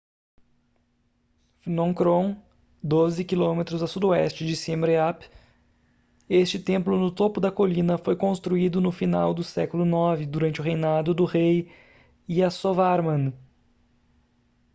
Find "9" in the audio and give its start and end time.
9.85-10.25